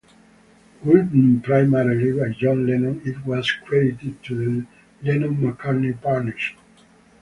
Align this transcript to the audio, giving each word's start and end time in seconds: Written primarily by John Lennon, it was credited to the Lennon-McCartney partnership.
Written 0.83 1.41
primarily 1.41 2.11
by 2.13 2.29
John 2.29 2.65
Lennon, 2.65 3.03
it 3.05 3.23
was 3.23 3.51
credited 3.51 4.23
to 4.23 4.33
the 4.35 4.65
Lennon-McCartney 5.07 6.01
partnership. 6.01 6.57